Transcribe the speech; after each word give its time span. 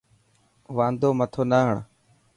واندو 0.75 1.09
مٿو 1.17 1.43
نه 1.51 1.59
هڻ. 1.67 1.77